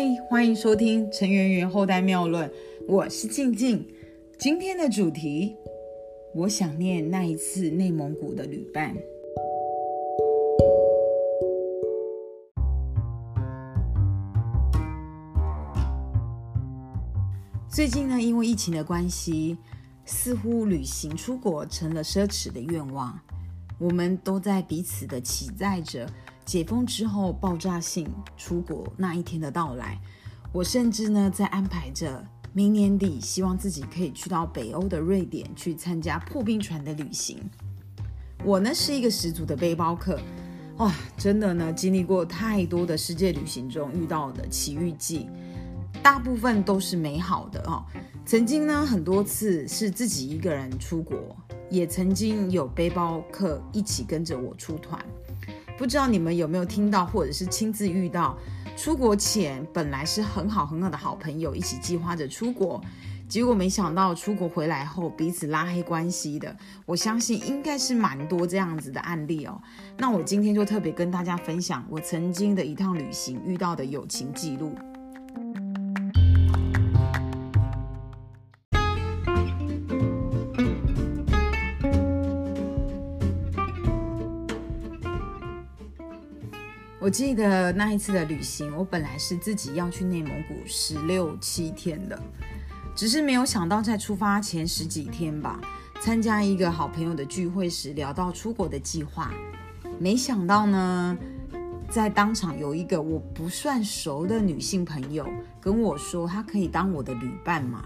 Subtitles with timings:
[0.00, 2.50] 嗨，欢迎收听陈圆圆后代妙论，
[2.88, 3.86] 我是静静。
[4.38, 5.54] 今天的主题，
[6.34, 8.96] 我想念那一次内蒙古的旅伴。
[17.68, 19.58] 最近呢，因为疫情的关系，
[20.06, 23.20] 似乎旅行出国成了奢侈的愿望。
[23.78, 26.06] 我们都在彼此的期待着
[26.50, 29.96] 解封之后爆炸性出国那一天的到来。
[30.50, 37.38] 我甚至呢在安排着明年底，希望自己可以去到北欧的瑞典去参加破冰船的旅行。
[38.44, 40.18] 我呢是一个十足的背包客，
[40.78, 45.28] 哇，真的呢经历过太多的世界旅行中遇到的奇遇记，
[46.02, 47.84] 大部分都是美好的哦。
[48.26, 51.16] 曾经呢很多次是自己一个人出国。
[51.70, 55.00] 也曾经有背包客一起跟着我出团，
[55.80, 58.36] 不知道你们有没有听到，或者是亲自遇到，
[58.76, 62.78] 出国前本来是很好很好的好朋友，一起计划着出国，
[63.26, 69.58] 结果没想到出国回来后彼此拉黑关系的，我相信应该是蛮多这样子的案例哦。
[69.96, 74.74] 那我今天就特别跟大家分享我曾经的一趟旅行遇到的友情记录。
[87.10, 92.18] 记得那一次的旅行，我本来是自己要去内蒙古十六七天的，
[92.94, 95.60] 只是没有想到在出发前十几天吧，
[96.00, 99.32] 参加一个好朋友的聚会时聊到出国的计划，
[99.98, 101.18] 没想到呢，
[101.90, 105.28] 在当场有一个我不算熟的女性朋友
[105.60, 107.84] 跟我说，她可以当我的旅伴嘛。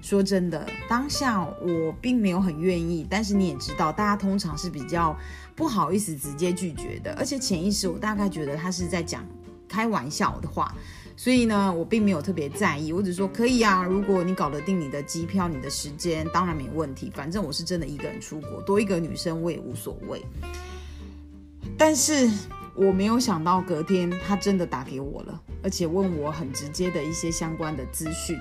[0.00, 5.16] 说真的，当下我并没有很愿意，但是你也知道，大家通常是比较
[5.54, 9.26] 不好意思直接拒绝的，而且潜意识我大概觉得他是在讲
[9.68, 10.74] 开玩笑的话，
[11.16, 20.24] 所以呢，我并没有特别在意，我只说可以啊，如果你搞得定你的机票、你的时间，当然没问题，反正我是真的一个人出国，多一个女生我也无所谓。
[21.76, 22.30] 但是
[22.80, 28.38] 我没有想到隔天他真的打给我了，而且问我很直接的一些相关的资讯。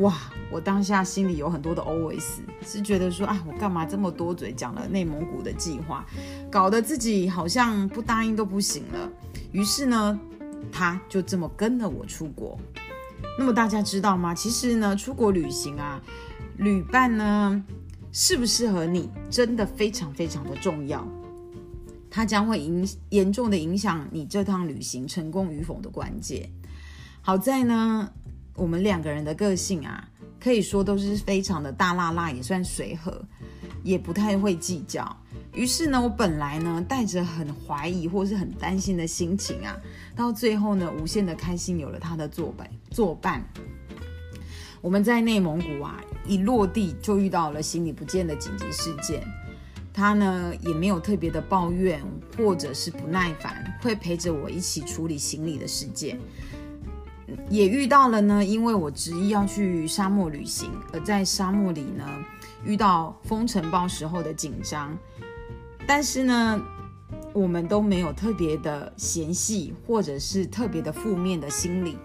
[0.00, 0.14] 哇！
[0.50, 6.04] 我当下心里有很多的 OS，是觉得说，啊，我干嘛这么多嘴讲了内蒙古的计划，
[6.50, 9.10] 搞得自己好像不答应都不行了。
[9.52, 10.20] 于是呢，
[10.70, 12.58] 他就这么跟了我出国。
[13.38, 14.34] 那么大家知道吗？
[14.34, 15.98] 其实呢，出国旅行啊，
[16.58, 17.64] 旅伴呢，
[18.12, 21.06] 适不适合你，真的非常非常的重要。
[22.10, 26.50] 它将会影严重的影响你这趟旅行成功与否的关键。
[27.22, 28.10] 好在呢。
[28.56, 30.06] 我们两个人的个性啊，
[30.38, 33.24] 可以说都是非常的大辣辣，也算随和，
[33.82, 35.16] 也不太会计较。
[35.54, 39.74] 于是呢，我本来呢带着很怀疑或是很担心的心情啊，
[40.14, 43.42] 到最后呢，无限的开心，有了他的作伴作伴。
[44.82, 49.22] 我们在内蒙古啊，一落地就遇到了行李不见的紧急事件。
[49.92, 52.00] 他呢也没有特别的抱怨
[52.36, 56.18] 或者是不耐烦，会陪着我一起处理行李的事件。
[57.48, 62.04] 也遇到了呢，因为我执意要去沙漠旅行，而在沙漠里呢
[62.64, 64.96] 遇到风尘暴时候的紧张，
[65.86, 66.60] 但是呢，
[67.32, 71.98] 我们都没有特别的嫌隙，或者是特别的负面的心理，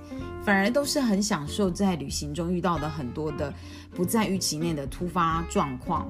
[0.44, 3.52] 反而都是很享受在旅行中遇到的很多的
[3.96, 6.08] 不在预期内的突发状况。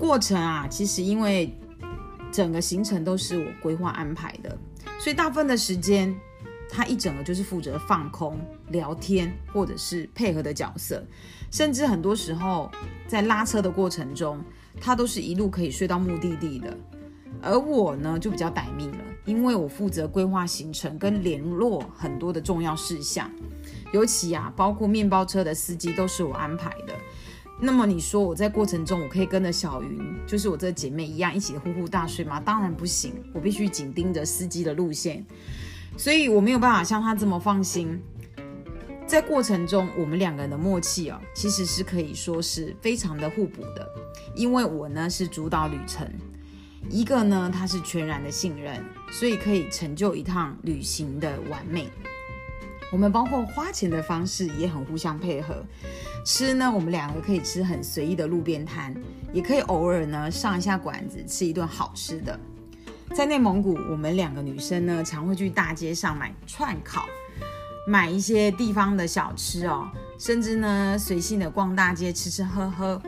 [0.00, 1.54] 过程啊，其实因为
[2.32, 4.58] 整个行程都是我规划安排的，
[4.98, 6.12] 所以大部分的时间。
[6.72, 8.38] 他一整个就是负责放空、
[8.68, 11.04] 聊天，或者是配合的角色，
[11.50, 12.70] 甚至很多时候
[13.08, 14.40] 在拉车的过程中，
[14.80, 16.78] 他都是一路可以睡到目的地的。
[17.42, 23.28] 而我呢，就比较歹命了，因为我负责规划行程跟联络很多的重要事项，
[23.92, 26.94] 尤其啊，包括面包车的司机都是我安排的。
[27.62, 32.40] 那么你说我在过程中，我可以跟着小云，就是我这姐妹一样，一起呼呼大睡吗？
[32.40, 35.24] 当然不行，我必须紧盯着司机的路线。
[35.96, 38.00] 所以我没有办法像他这么放心，
[39.06, 43.86] 在过程中，我们两个人的默契哦，其实是可以说是非常的互补的。
[44.34, 46.08] 因为我呢是主导旅程，
[46.88, 51.88] 一个呢他是全然的信任，所以可以成就一趟旅行的完美。
[52.92, 55.64] 我们包括花钱的方式也很互相配合，
[56.24, 58.94] 吃呢我们两个可以吃很随意的路边摊，
[59.32, 62.38] 也可以偶尔呢上一下馆子吃一顿好吃的。
[63.14, 67.06] 在内蒙古，我们两个女生呢，常会去大街上买串烤，
[67.86, 69.88] 买一些地方的小吃哦，
[70.18, 73.00] 甚至呢，随性的逛大街吃吃喝喝。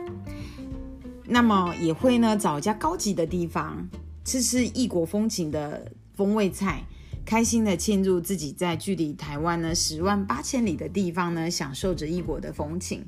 [1.25, 3.87] 那么也会呢，找一家高级的地方，
[4.25, 6.83] 吃吃异国风情的风味菜，
[7.25, 13.03] 开心的庆祝自己在距离台湾呢十万八千里的地方呢，享受着异国的风情。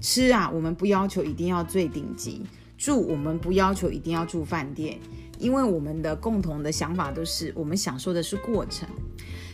[0.00, 2.42] 吃啊，我们不要求一定要最顶级；
[2.76, 4.98] 住，我们不要求一定要住饭店，
[5.38, 8.88] 因为我们的共同的想法都是，我们享受的是过程。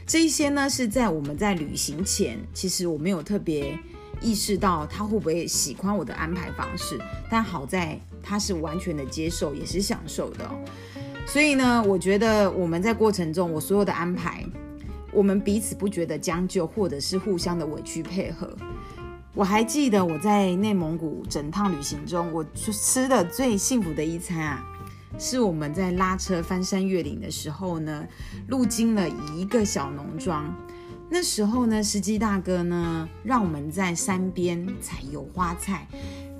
[0.07, 3.79] 这一些呢，是在我们在旅行前，其实我没有特别
[4.21, 6.99] 意识到他会不会喜欢我的安排方式，
[7.31, 10.51] 但好在他是完全的接受，也是享受的。
[11.27, 14.47] 所以呢，我觉得我们在过程中，我所有的安排，
[15.13, 18.55] 我们彼此不觉得将就，或者是互相的委屈配合。
[19.35, 24.65] 我还记得我在内蒙古整趟旅行中，我吃的最幸福的一餐啊，
[25.19, 28.07] 是我们在拉车翻山越岭的时候呢，
[28.47, 30.55] 路经了一个小农庄。
[31.11, 35.87] 那时候呢，司机大哥呢，让我们在山边采油花菜，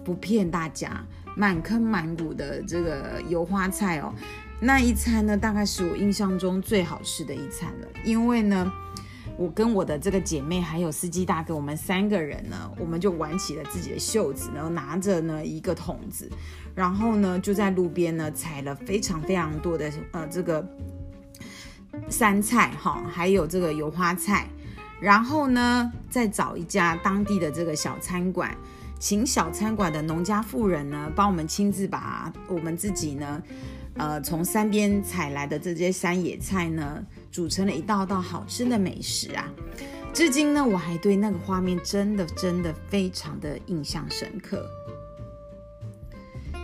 [0.05, 1.05] 不骗大家，
[1.35, 4.15] 满坑满谷的这个油花菜哦。
[4.61, 7.87] 那一餐呢，大概是我印象中最好吃的一餐了。
[8.05, 8.73] 因为呢，
[9.37, 16.31] 我跟我的这个姐妹还有司机大哥，我们三个人呢，我们就挽起了自己的袖子，然后拿着呢一个桶子，
[16.75, 20.67] 然后呢就在路边呢采了非常非常多的呃这个
[22.09, 24.49] 山菜哈，还有这个油花菜，
[25.01, 28.57] 然后呢再找一家当地的这个小餐馆，
[29.05, 33.43] 请小餐馆的农家妇人呢帮我们亲自把我们自己呢。
[33.97, 39.53] 呃，从山边采来的这些山野菜呢，煮成了一道道好吃的美食啊！
[40.15, 44.67] 至今呢，我还对那个画面真的真的非常的印象深刻。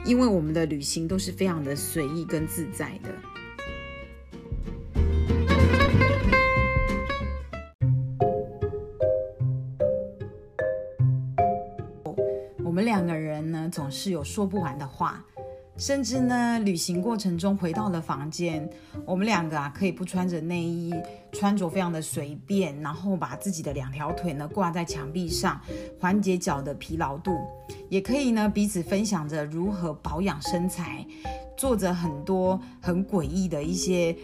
[0.06, 3.10] 因为我们的旅行都是非常的随意跟自在的。
[14.22, 15.24] 说不完的话。
[15.76, 18.68] 甚至呢，旅行过程中回到了房间，
[19.06, 20.92] 我们两个啊可以不穿着内衣，
[21.32, 25.58] 穿着非常的随便，然后把自己的两条腿呢挂在墙壁上，
[25.98, 27.38] 缓解脚的疲劳度，
[27.88, 31.06] 也可以呢彼此分享着如何保养身材，
[31.56, 34.14] 做着很多很诡异的一些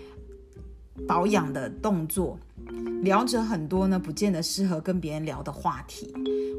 [1.07, 2.39] 保养的动作，
[3.03, 6.13] 聊着很多呢不见得适合跟别人聊的话题。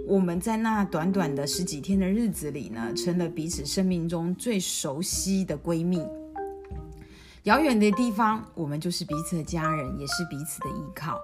[0.07, 6.01] 我们在那短短的十几天的日子里呢，成了彼此生命中最熟悉的闺蜜。
[7.43, 11.17] 遥远的地方，我们就是彼此的家人，也是彼此的依靠。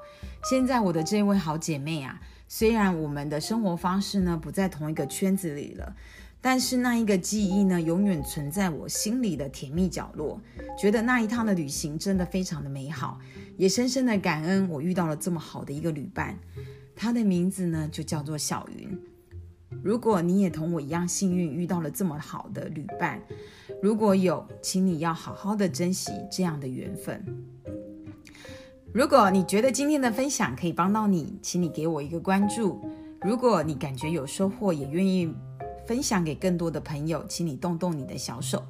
[0.50, 5.96] 现在我的这位好姐妹啊，虽然我们的生活方式呢不在同一个圈子里了，
[6.44, 10.42] 但是那一个记忆呢，永远存在我心里的甜蜜角落。
[10.78, 13.18] 觉得那一趟的旅行真的非常的美好，
[13.56, 16.38] 也深深的感恩我遇到了这么好的一个旅伴。
[16.94, 19.00] 他的名字呢，就叫做小云。
[19.82, 23.22] 如果你也同我一样幸运，遇到了这么好的旅伴，
[23.82, 27.26] 如果有，请你要好好的珍惜这样的缘分。
[28.94, 32.82] 如果你觉得今天的分享可以帮到你，请你给我一个关注。
[33.22, 35.34] 如果你感觉有收获，也愿意
[35.86, 38.64] 分享给更多的朋友，请你动动你的小手。